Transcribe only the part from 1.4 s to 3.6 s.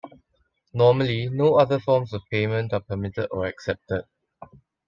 other forms of payment are permitted or